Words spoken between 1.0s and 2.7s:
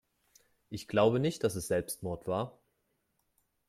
nicht, dass es Selbstmord war.